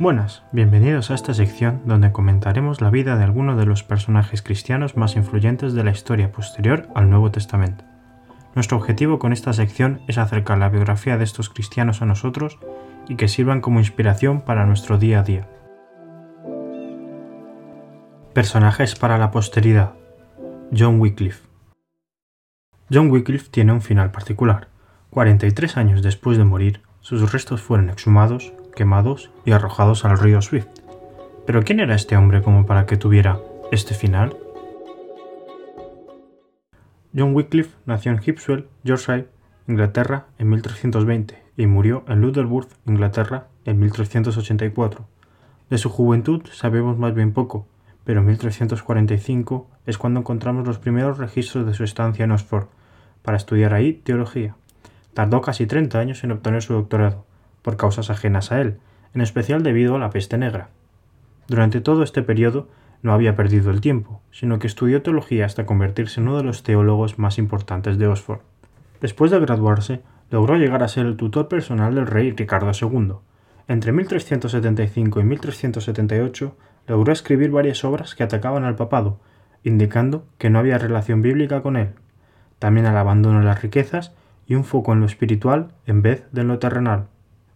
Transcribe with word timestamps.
Buenas, 0.00 0.42
bienvenidos 0.50 1.12
a 1.12 1.14
esta 1.14 1.34
sección 1.34 1.82
donde 1.84 2.10
comentaremos 2.10 2.80
la 2.80 2.90
vida 2.90 3.16
de 3.16 3.22
algunos 3.22 3.56
de 3.56 3.64
los 3.64 3.84
personajes 3.84 4.42
cristianos 4.42 4.96
más 4.96 5.14
influyentes 5.14 5.72
de 5.72 5.84
la 5.84 5.92
historia 5.92 6.32
posterior 6.32 6.88
al 6.96 7.08
Nuevo 7.08 7.30
Testamento. 7.30 7.84
Nuestro 8.56 8.76
objetivo 8.76 9.20
con 9.20 9.32
esta 9.32 9.52
sección 9.52 10.00
es 10.08 10.18
acercar 10.18 10.58
la 10.58 10.68
biografía 10.68 11.16
de 11.16 11.22
estos 11.22 11.48
cristianos 11.48 12.02
a 12.02 12.06
nosotros 12.06 12.58
y 13.08 13.14
que 13.14 13.28
sirvan 13.28 13.60
como 13.60 13.78
inspiración 13.78 14.40
para 14.40 14.66
nuestro 14.66 14.98
día 14.98 15.20
a 15.20 15.22
día. 15.22 15.48
Personajes 18.32 18.96
para 18.96 19.16
la 19.16 19.30
posteridad. 19.30 19.94
John 20.76 20.98
Wycliffe. 20.98 21.46
John 22.92 23.12
Wycliffe 23.12 23.48
tiene 23.48 23.72
un 23.72 23.80
final 23.80 24.10
particular. 24.10 24.66
43 25.10 25.76
años 25.76 26.02
después 26.02 26.36
de 26.36 26.42
morir, 26.42 26.82
sus 27.00 27.30
restos 27.30 27.62
fueron 27.62 27.90
exhumados, 27.90 28.52
quemados 28.74 29.30
y 29.44 29.52
arrojados 29.52 30.04
al 30.04 30.18
río 30.18 30.42
Swift. 30.42 30.68
Pero 31.46 31.62
¿quién 31.62 31.80
era 31.80 31.94
este 31.94 32.16
hombre 32.16 32.42
como 32.42 32.66
para 32.66 32.86
que 32.86 32.96
tuviera 32.96 33.38
este 33.70 33.94
final? 33.94 34.36
John 37.16 37.34
Wycliffe 37.34 37.76
nació 37.86 38.12
en 38.12 38.20
Hipswell, 38.22 38.68
Yorkshire, 38.82 39.28
Inglaterra, 39.68 40.26
en 40.38 40.50
1320 40.50 41.42
y 41.56 41.66
murió 41.66 42.04
en 42.08 42.20
Lutherworth, 42.20 42.72
Inglaterra, 42.86 43.48
en 43.64 43.78
1384. 43.78 45.06
De 45.70 45.78
su 45.78 45.88
juventud 45.90 46.42
sabemos 46.52 46.98
más 46.98 47.14
bien 47.14 47.32
poco, 47.32 47.66
pero 48.04 48.20
en 48.20 48.26
1345 48.26 49.70
es 49.86 49.98
cuando 49.98 50.20
encontramos 50.20 50.66
los 50.66 50.78
primeros 50.78 51.18
registros 51.18 51.66
de 51.66 51.74
su 51.74 51.84
estancia 51.84 52.24
en 52.24 52.32
Oxford, 52.32 52.66
para 53.22 53.36
estudiar 53.36 53.72
ahí 53.72 53.94
teología. 53.94 54.56
Tardó 55.14 55.40
casi 55.40 55.66
30 55.66 55.98
años 55.98 56.24
en 56.24 56.32
obtener 56.32 56.62
su 56.62 56.74
doctorado, 56.74 57.24
por 57.64 57.78
causas 57.78 58.10
ajenas 58.10 58.52
a 58.52 58.60
él, 58.60 58.76
en 59.14 59.22
especial 59.22 59.62
debido 59.62 59.96
a 59.96 59.98
la 59.98 60.10
peste 60.10 60.36
negra. 60.36 60.68
Durante 61.48 61.80
todo 61.80 62.02
este 62.02 62.22
periodo 62.22 62.68
no 63.02 63.12
había 63.12 63.36
perdido 63.36 63.70
el 63.70 63.80
tiempo, 63.80 64.20
sino 64.30 64.58
que 64.58 64.66
estudió 64.66 65.02
teología 65.02 65.46
hasta 65.46 65.66
convertirse 65.66 66.20
en 66.20 66.28
uno 66.28 66.36
de 66.36 66.44
los 66.44 66.62
teólogos 66.62 67.18
más 67.18 67.38
importantes 67.38 67.96
de 67.98 68.06
Oxford. 68.06 68.40
Después 69.00 69.30
de 69.30 69.40
graduarse, 69.40 70.02
logró 70.30 70.56
llegar 70.56 70.82
a 70.82 70.88
ser 70.88 71.06
el 71.06 71.16
tutor 71.16 71.48
personal 71.48 71.94
del 71.94 72.06
rey 72.06 72.32
Ricardo 72.32 72.70
II. 72.70 73.14
Entre 73.66 73.92
1375 73.92 75.20
y 75.20 75.24
1378 75.24 76.56
logró 76.86 77.12
escribir 77.12 77.50
varias 77.50 77.82
obras 77.84 78.14
que 78.14 78.22
atacaban 78.22 78.64
al 78.64 78.76
papado, 78.76 79.20
indicando 79.62 80.26
que 80.36 80.50
no 80.50 80.58
había 80.58 80.78
relación 80.78 81.22
bíblica 81.22 81.62
con 81.62 81.76
él. 81.76 81.90
También 82.58 82.86
al 82.86 82.96
abandono 82.96 83.40
de 83.40 83.46
las 83.46 83.62
riquezas 83.62 84.12
y 84.46 84.54
un 84.54 84.64
foco 84.64 84.92
en 84.92 85.00
lo 85.00 85.06
espiritual 85.06 85.68
en 85.86 86.02
vez 86.02 86.24
de 86.32 86.42
en 86.42 86.48
lo 86.48 86.58
terrenal. 86.58 87.06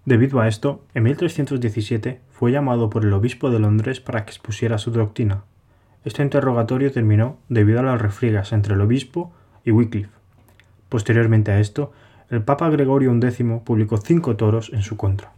Debido 0.08 0.40
a 0.40 0.48
esto, 0.48 0.86
en 0.94 1.02
1317 1.02 2.22
fue 2.30 2.50
llamado 2.50 2.88
por 2.88 3.04
el 3.04 3.12
obispo 3.12 3.50
de 3.50 3.58
Londres 3.58 4.00
para 4.00 4.24
que 4.24 4.30
expusiera 4.30 4.78
su 4.78 4.90
doctrina. 4.90 5.44
Este 6.02 6.22
interrogatorio 6.22 6.90
terminó 6.90 7.36
debido 7.50 7.80
a 7.80 7.82
las 7.82 8.00
refriegas 8.00 8.54
entre 8.54 8.72
el 8.72 8.80
obispo 8.80 9.34
y 9.66 9.70
Wycliffe. 9.70 10.08
Posteriormente 10.88 11.52
a 11.52 11.60
esto, 11.60 11.92
el 12.30 12.40
Papa 12.40 12.70
Gregorio 12.70 13.12
XI 13.20 13.60
publicó 13.62 13.98
cinco 13.98 14.34
toros 14.36 14.72
en 14.72 14.80
su 14.80 14.96
contra. 14.96 15.32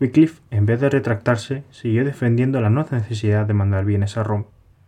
Wycliffe, 0.00 0.42
en 0.52 0.64
vez 0.64 0.80
de 0.80 0.90
retractarse, 0.90 1.64
siguió 1.72 2.04
defendiendo 2.04 2.60
la 2.60 2.70
no 2.70 2.86
necesidad 2.88 3.46
de 3.46 3.54
mandar 3.54 3.84
bienes 3.84 4.16
a 4.16 4.22
Roma. 4.22 4.44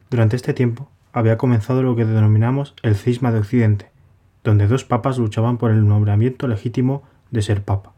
Durante 0.08 0.36
este 0.36 0.54
tiempo, 0.54 0.88
había 1.12 1.36
comenzado 1.36 1.82
lo 1.82 1.96
que 1.96 2.04
denominamos 2.04 2.76
el 2.84 2.94
cisma 2.94 3.32
de 3.32 3.40
Occidente, 3.40 3.90
donde 4.44 4.68
dos 4.68 4.84
papas 4.84 5.18
luchaban 5.18 5.58
por 5.58 5.72
el 5.72 5.84
nombramiento 5.84 6.46
legítimo 6.46 7.02
de 7.32 7.42
ser 7.42 7.64
papa 7.64 7.95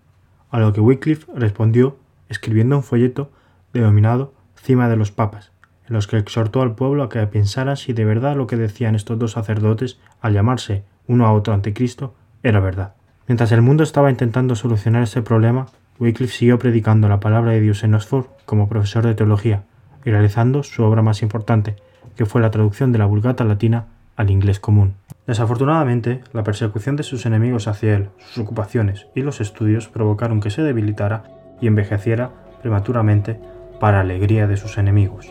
a 0.50 0.58
lo 0.58 0.72
que 0.72 0.80
Wycliffe 0.80 1.26
respondió 1.34 1.98
escribiendo 2.28 2.76
un 2.76 2.82
folleto 2.82 3.30
denominado 3.72 4.34
Cima 4.56 4.88
de 4.88 4.96
los 4.96 5.10
Papas, 5.10 5.52
en 5.88 5.94
los 5.94 6.06
que 6.06 6.18
exhortó 6.18 6.62
al 6.62 6.74
pueblo 6.74 7.02
a 7.02 7.08
que 7.08 7.26
pensaran 7.26 7.76
si 7.76 7.92
de 7.92 8.04
verdad 8.04 8.36
lo 8.36 8.46
que 8.46 8.56
decían 8.56 8.94
estos 8.94 9.18
dos 9.18 9.32
sacerdotes 9.32 9.98
al 10.20 10.34
llamarse 10.34 10.84
uno 11.06 11.26
a 11.26 11.32
otro 11.32 11.54
anticristo 11.54 12.14
era 12.42 12.60
verdad. 12.60 12.94
Mientras 13.26 13.52
el 13.52 13.62
mundo 13.62 13.82
estaba 13.82 14.10
intentando 14.10 14.54
solucionar 14.54 15.02
este 15.02 15.22
problema, 15.22 15.66
Wycliffe 15.98 16.34
siguió 16.34 16.58
predicando 16.58 17.08
la 17.08 17.20
palabra 17.20 17.52
de 17.52 17.60
Dios 17.60 17.82
en 17.82 17.94
Oxford 17.94 18.26
como 18.44 18.68
profesor 18.68 19.04
de 19.04 19.14
teología 19.14 19.64
y 20.04 20.10
realizando 20.10 20.62
su 20.62 20.82
obra 20.84 21.02
más 21.02 21.22
importante, 21.22 21.76
que 22.16 22.26
fue 22.26 22.40
la 22.40 22.50
traducción 22.50 22.92
de 22.92 22.98
la 22.98 23.06
Vulgata 23.06 23.44
latina 23.44 23.86
al 24.16 24.30
inglés 24.30 24.60
común. 24.60 24.94
Desafortunadamente, 25.28 26.22
la 26.32 26.42
persecución 26.42 26.96
de 26.96 27.02
sus 27.02 27.26
enemigos 27.26 27.68
hacia 27.68 27.94
él, 27.94 28.08
sus 28.16 28.38
ocupaciones 28.38 29.08
y 29.14 29.20
los 29.20 29.42
estudios 29.42 29.86
provocaron 29.86 30.40
que 30.40 30.48
se 30.48 30.62
debilitara 30.62 31.24
y 31.60 31.66
envejeciera 31.66 32.30
prematuramente 32.62 33.38
para 33.78 34.00
alegría 34.00 34.46
de 34.46 34.56
sus 34.56 34.78
enemigos. 34.78 35.28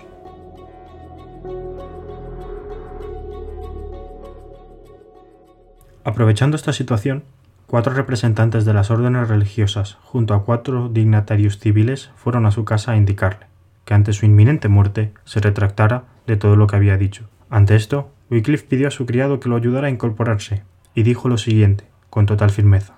Aprovechando 6.04 6.56
esta 6.56 6.74
situación, 6.74 7.24
cuatro 7.66 7.94
representantes 7.94 8.66
de 8.66 8.74
las 8.76 8.92
órdenes 8.92 9.28
religiosas 9.28 9.98
junto 10.04 10.36
a 10.36 10.44
cuatro 10.46 10.90
dignatarios 10.90 11.58
civiles 11.58 12.12
fueron 12.18 12.46
a 12.46 12.52
su 12.52 12.66
casa 12.66 12.92
a 12.92 12.98
indicarle 12.98 13.48
que 13.84 13.96
ante 13.96 14.14
su 14.14 14.28
inminente 14.28 14.68
muerte 14.68 15.14
se 15.24 15.40
retractara 15.40 16.04
de 16.28 16.38
todo 16.38 16.56
lo 16.56 16.68
que 16.68 16.76
había 16.76 16.98
dicho. 16.98 17.30
Ante 17.50 17.76
esto, 17.76 18.12
Wycliffe 18.30 18.68
pidió 18.68 18.88
a 18.88 18.92
su 18.92 19.06
criado 19.06 19.40
que 19.40 19.50
lo 19.50 19.56
ayudara 19.56 19.88
a 19.88 19.90
incorporarse, 19.90 20.64
y 20.94 21.04
dijo 21.04 21.30
lo 21.30 21.38
siguiente, 21.38 21.86
con 22.10 22.26
total 22.26 22.50
firmeza. 22.50 22.96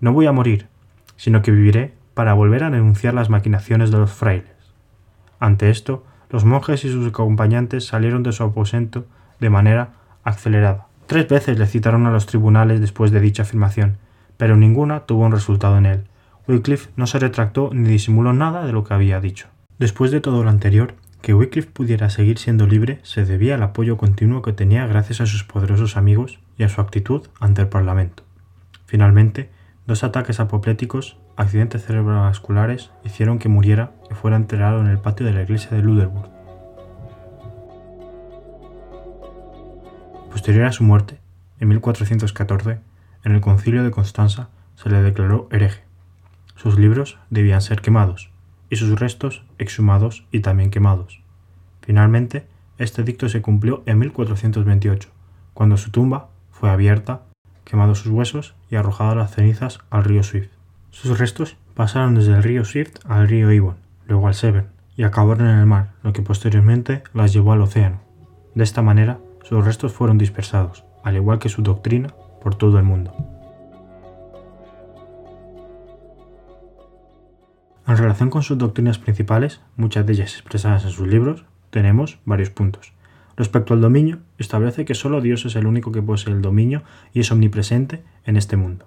No 0.00 0.12
voy 0.12 0.26
a 0.26 0.32
morir, 0.32 0.68
sino 1.16 1.42
que 1.42 1.50
viviré 1.50 1.94
para 2.14 2.34
volver 2.34 2.64
a 2.64 2.70
denunciar 2.70 3.14
las 3.14 3.30
maquinaciones 3.30 3.90
de 3.90 3.98
los 3.98 4.12
frailes. 4.12 4.50
Ante 5.38 5.70
esto, 5.70 6.04
los 6.30 6.44
monjes 6.44 6.84
y 6.84 6.90
sus 6.90 7.06
acompañantes 7.08 7.86
salieron 7.86 8.22
de 8.22 8.32
su 8.32 8.42
aposento 8.42 9.06
de 9.38 9.50
manera 9.50 9.92
acelerada. 10.24 10.88
Tres 11.06 11.28
veces 11.28 11.58
le 11.58 11.66
citaron 11.66 12.06
a 12.06 12.10
los 12.10 12.26
tribunales 12.26 12.80
después 12.80 13.12
de 13.12 13.20
dicha 13.20 13.42
afirmación, 13.42 13.98
pero 14.36 14.56
ninguna 14.56 15.00
tuvo 15.00 15.24
un 15.24 15.32
resultado 15.32 15.78
en 15.78 15.86
él. 15.86 16.04
Wycliffe 16.48 16.90
no 16.96 17.06
se 17.06 17.18
retractó 17.18 17.70
ni 17.72 17.88
disimuló 17.88 18.32
nada 18.32 18.66
de 18.66 18.72
lo 18.72 18.82
que 18.82 18.94
había 18.94 19.20
dicho. 19.20 19.48
Después 19.78 20.10
de 20.10 20.20
todo 20.20 20.42
lo 20.42 20.50
anterior, 20.50 20.94
que 21.26 21.34
Wycliffe 21.34 21.72
pudiera 21.72 22.08
seguir 22.08 22.38
siendo 22.38 22.68
libre 22.68 23.00
se 23.02 23.24
debía 23.24 23.56
al 23.56 23.62
apoyo 23.64 23.96
continuo 23.96 24.42
que 24.42 24.52
tenía 24.52 24.86
gracias 24.86 25.20
a 25.20 25.26
sus 25.26 25.42
poderosos 25.42 25.96
amigos 25.96 26.38
y 26.56 26.62
a 26.62 26.68
su 26.68 26.80
actitud 26.80 27.26
ante 27.40 27.62
el 27.62 27.68
Parlamento. 27.68 28.22
Finalmente, 28.86 29.50
dos 29.88 30.04
ataques 30.04 30.38
apopléticos, 30.38 31.18
accidentes 31.34 31.84
cerebrovasculares, 31.84 32.92
hicieron 33.02 33.40
que 33.40 33.48
muriera 33.48 33.90
y 34.08 34.14
fuera 34.14 34.36
enterrado 34.36 34.80
en 34.80 34.86
el 34.86 35.00
patio 35.00 35.26
de 35.26 35.32
la 35.32 35.42
iglesia 35.42 35.70
de 35.70 35.82
Luderburg. 35.82 36.30
Posterior 40.30 40.66
a 40.66 40.70
su 40.70 40.84
muerte, 40.84 41.18
en 41.58 41.66
1414, 41.70 42.78
en 43.24 43.32
el 43.32 43.40
concilio 43.40 43.82
de 43.82 43.90
Constanza 43.90 44.48
se 44.76 44.90
le 44.90 45.02
declaró 45.02 45.48
hereje. 45.50 45.82
Sus 46.54 46.78
libros 46.78 47.18
debían 47.30 47.62
ser 47.62 47.80
quemados, 47.80 48.30
y 48.70 48.76
sus 48.76 48.98
restos 48.98 49.42
exhumados 49.58 50.26
y 50.30 50.40
también 50.40 50.70
quemados. 50.70 51.20
Finalmente, 51.80 52.46
este 52.78 53.02
dicto 53.02 53.28
se 53.28 53.42
cumplió 53.42 53.82
en 53.86 53.98
1428, 53.98 55.08
cuando 55.54 55.76
su 55.76 55.90
tumba 55.90 56.28
fue 56.50 56.70
abierta, 56.70 57.22
quemados 57.64 58.00
sus 58.00 58.12
huesos 58.12 58.54
y 58.70 58.76
arrojadas 58.76 59.16
las 59.16 59.34
cenizas 59.34 59.78
al 59.90 60.04
río 60.04 60.22
Swift. 60.22 60.50
Sus 60.90 61.18
restos 61.18 61.56
pasaron 61.74 62.14
desde 62.14 62.32
el 62.32 62.42
río 62.42 62.64
Swift 62.64 62.94
al 63.06 63.28
río 63.28 63.48
Avon, 63.48 63.76
luego 64.06 64.28
al 64.28 64.34
Severn, 64.34 64.68
y 64.96 65.04
acabaron 65.04 65.48
en 65.48 65.58
el 65.58 65.66
mar, 65.66 65.92
lo 66.02 66.12
que 66.12 66.22
posteriormente 66.22 67.02
las 67.12 67.32
llevó 67.32 67.52
al 67.52 67.60
océano. 67.60 68.00
De 68.54 68.64
esta 68.64 68.82
manera, 68.82 69.18
sus 69.42 69.64
restos 69.64 69.92
fueron 69.92 70.18
dispersados, 70.18 70.84
al 71.04 71.16
igual 71.16 71.38
que 71.38 71.48
su 71.48 71.62
doctrina, 71.62 72.14
por 72.42 72.54
todo 72.54 72.78
el 72.78 72.84
mundo. 72.84 73.35
En 77.86 77.96
relación 77.96 78.30
con 78.30 78.42
sus 78.42 78.58
doctrinas 78.58 78.98
principales, 78.98 79.60
muchas 79.76 80.04
de 80.04 80.14
ellas 80.14 80.32
expresadas 80.32 80.84
en 80.84 80.90
sus 80.90 81.06
libros, 81.06 81.44
tenemos 81.70 82.18
varios 82.24 82.50
puntos. 82.50 82.92
Respecto 83.36 83.74
al 83.74 83.80
dominio, 83.80 84.18
establece 84.38 84.84
que 84.84 84.94
solo 84.94 85.20
Dios 85.20 85.44
es 85.44 85.54
el 85.54 85.66
único 85.66 85.92
que 85.92 86.02
posee 86.02 86.32
el 86.32 86.42
dominio 86.42 86.82
y 87.12 87.20
es 87.20 87.30
omnipresente 87.30 88.02
en 88.24 88.36
este 88.36 88.56
mundo. 88.56 88.86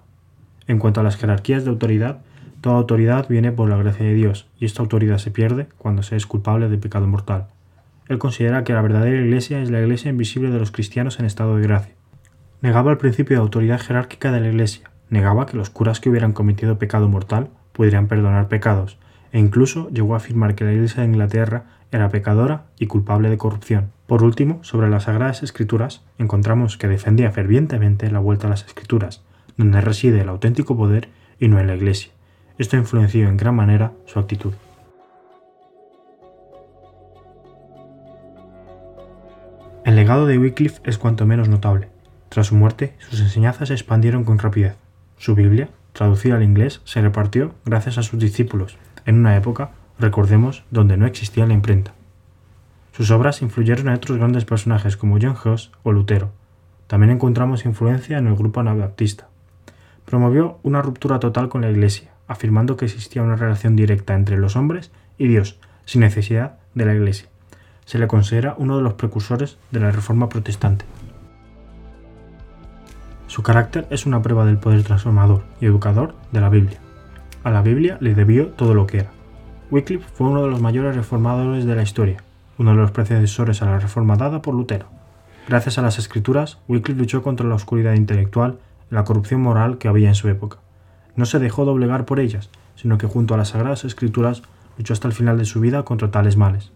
En 0.66 0.78
cuanto 0.78 1.00
a 1.00 1.04
las 1.04 1.16
jerarquías 1.16 1.64
de 1.64 1.70
autoridad, 1.70 2.20
toda 2.60 2.76
autoridad 2.76 3.26
viene 3.28 3.52
por 3.52 3.70
la 3.70 3.78
gracia 3.78 4.04
de 4.04 4.12
Dios 4.12 4.48
y 4.58 4.66
esta 4.66 4.82
autoridad 4.82 5.16
se 5.16 5.30
pierde 5.30 5.68
cuando 5.78 6.02
se 6.02 6.16
es 6.16 6.26
culpable 6.26 6.68
de 6.68 6.76
pecado 6.76 7.06
mortal. 7.06 7.46
Él 8.08 8.18
considera 8.18 8.64
que 8.64 8.74
la 8.74 8.82
verdadera 8.82 9.24
iglesia 9.24 9.62
es 9.62 9.70
la 9.70 9.80
iglesia 9.80 10.10
invisible 10.10 10.50
de 10.50 10.58
los 10.58 10.72
cristianos 10.72 11.18
en 11.20 11.24
estado 11.24 11.56
de 11.56 11.62
gracia. 11.62 11.94
Negaba 12.60 12.90
el 12.90 12.98
principio 12.98 13.36
de 13.36 13.42
autoridad 13.42 13.80
jerárquica 13.80 14.30
de 14.30 14.40
la 14.40 14.48
iglesia, 14.48 14.90
negaba 15.08 15.46
que 15.46 15.56
los 15.56 15.70
curas 15.70 16.00
que 16.00 16.10
hubieran 16.10 16.32
cometido 16.32 16.78
pecado 16.78 17.08
mortal 17.08 17.48
pudieran 17.72 18.08
perdonar 18.08 18.48
pecados, 18.48 18.98
e 19.32 19.38
incluso 19.38 19.88
llegó 19.90 20.14
a 20.14 20.18
afirmar 20.18 20.54
que 20.54 20.64
la 20.64 20.72
Iglesia 20.72 21.02
de 21.02 21.08
Inglaterra 21.08 21.64
era 21.92 22.08
pecadora 22.08 22.64
y 22.78 22.86
culpable 22.86 23.30
de 23.30 23.38
corrupción. 23.38 23.90
Por 24.06 24.22
último, 24.22 24.62
sobre 24.62 24.88
las 24.88 25.04
Sagradas 25.04 25.42
Escrituras, 25.42 26.02
encontramos 26.18 26.76
que 26.76 26.88
defendía 26.88 27.30
fervientemente 27.30 28.10
la 28.10 28.18
vuelta 28.18 28.46
a 28.46 28.50
las 28.50 28.64
Escrituras, 28.64 29.22
donde 29.56 29.80
reside 29.80 30.20
el 30.20 30.28
auténtico 30.28 30.76
poder 30.76 31.08
y 31.38 31.48
no 31.48 31.58
en 31.58 31.66
la 31.66 31.76
Iglesia. 31.76 32.12
Esto 32.58 32.76
influenció 32.76 33.28
en 33.28 33.36
gran 33.36 33.54
manera 33.54 33.92
su 34.06 34.18
actitud. 34.18 34.52
El 39.84 39.96
legado 39.96 40.26
de 40.26 40.38
Wycliffe 40.38 40.80
es 40.84 40.98
cuanto 40.98 41.26
menos 41.26 41.48
notable. 41.48 41.88
Tras 42.28 42.48
su 42.48 42.54
muerte, 42.54 42.94
sus 42.98 43.20
enseñanzas 43.20 43.68
se 43.68 43.74
expandieron 43.74 44.24
con 44.24 44.38
rapidez. 44.38 44.76
Su 45.16 45.34
Biblia, 45.34 45.68
traducida 45.92 46.36
al 46.36 46.42
inglés, 46.42 46.80
se 46.84 47.00
repartió 47.00 47.54
gracias 47.64 47.98
a 47.98 48.02
sus 48.02 48.18
discípulos, 48.18 48.78
en 49.06 49.16
una 49.16 49.36
época, 49.36 49.70
recordemos, 49.98 50.64
donde 50.70 50.96
no 50.96 51.06
existía 51.06 51.46
la 51.46 51.54
imprenta. 51.54 51.92
Sus 52.92 53.10
obras 53.10 53.42
influyeron 53.42 53.88
en 53.88 53.94
otros 53.94 54.18
grandes 54.18 54.44
personajes 54.44 54.96
como 54.96 55.18
John 55.20 55.36
Huss 55.44 55.70
o 55.82 55.92
Lutero. 55.92 56.30
También 56.86 57.10
encontramos 57.10 57.64
influencia 57.64 58.18
en 58.18 58.26
el 58.26 58.34
grupo 58.34 58.60
anabaptista. 58.60 59.28
Promovió 60.04 60.58
una 60.62 60.82
ruptura 60.82 61.20
total 61.20 61.48
con 61.48 61.60
la 61.62 61.70
Iglesia, 61.70 62.10
afirmando 62.26 62.76
que 62.76 62.84
existía 62.84 63.22
una 63.22 63.36
relación 63.36 63.76
directa 63.76 64.14
entre 64.14 64.38
los 64.38 64.56
hombres 64.56 64.90
y 65.18 65.28
Dios, 65.28 65.58
sin 65.84 66.00
necesidad 66.00 66.58
de 66.74 66.84
la 66.84 66.94
Iglesia. 66.94 67.28
Se 67.84 67.98
le 67.98 68.06
considera 68.06 68.54
uno 68.58 68.76
de 68.76 68.82
los 68.82 68.94
precursores 68.94 69.56
de 69.70 69.80
la 69.80 69.90
Reforma 69.90 70.28
protestante. 70.28 70.84
Su 73.30 73.44
carácter 73.44 73.86
es 73.90 74.06
una 74.06 74.22
prueba 74.22 74.44
del 74.44 74.58
poder 74.58 74.82
transformador 74.82 75.44
y 75.60 75.66
educador 75.66 76.16
de 76.32 76.40
la 76.40 76.48
Biblia. 76.48 76.80
A 77.44 77.50
la 77.50 77.62
Biblia 77.62 77.96
le 78.00 78.16
debió 78.16 78.48
todo 78.48 78.74
lo 78.74 78.88
que 78.88 78.98
era. 78.98 79.12
Wycliffe 79.70 80.04
fue 80.14 80.26
uno 80.26 80.42
de 80.42 80.50
los 80.50 80.60
mayores 80.60 80.96
reformadores 80.96 81.64
de 81.64 81.76
la 81.76 81.84
historia, 81.84 82.24
uno 82.58 82.72
de 82.72 82.78
los 82.78 82.90
predecesores 82.90 83.62
a 83.62 83.66
la 83.66 83.78
reforma 83.78 84.16
dada 84.16 84.42
por 84.42 84.54
Lutero. 84.54 84.86
Gracias 85.46 85.78
a 85.78 85.82
las 85.82 86.00
escrituras, 86.00 86.58
Wycliffe 86.66 86.98
luchó 86.98 87.22
contra 87.22 87.46
la 87.46 87.54
oscuridad 87.54 87.94
intelectual 87.94 88.58
y 88.90 88.96
la 88.96 89.04
corrupción 89.04 89.42
moral 89.42 89.78
que 89.78 89.86
había 89.86 90.08
en 90.08 90.16
su 90.16 90.28
época. 90.28 90.58
No 91.14 91.24
se 91.24 91.38
dejó 91.38 91.64
doblegar 91.64 92.06
por 92.06 92.18
ellas, 92.18 92.50
sino 92.74 92.98
que 92.98 93.06
junto 93.06 93.34
a 93.34 93.36
las 93.36 93.50
sagradas 93.50 93.84
escrituras 93.84 94.42
luchó 94.76 94.92
hasta 94.92 95.06
el 95.06 95.14
final 95.14 95.38
de 95.38 95.44
su 95.44 95.60
vida 95.60 95.84
contra 95.84 96.10
tales 96.10 96.36
males. 96.36 96.72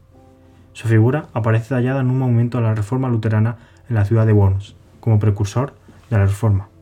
Su 0.73 0.87
figura 0.87 1.27
aparece 1.35 1.71
tallada 1.71 2.01
en 2.03 2.11
un 2.11 2.19
momento 2.21 2.59
a 2.59 2.61
la 2.61 2.77
reforma 2.77 3.09
luterana 3.09 3.57
en 3.89 3.97
la 3.97 4.05
ciudad 4.05 4.25
de 4.25 4.33
Worms, 4.33 4.77
como 5.01 5.19
precursor 5.19 5.73
de 5.73 5.84
la 6.19 6.27
reforma. 6.27 6.74